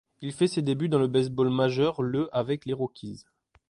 Il 0.21 0.31
fait 0.33 0.47
ses 0.47 0.63
débuts 0.63 0.89
dans 0.89 0.97
le 0.97 1.05
baseball 1.07 1.51
majeur 1.51 2.01
le 2.01 2.27
avec 2.35 2.65
les 2.65 2.73
Rockies. 2.73 3.23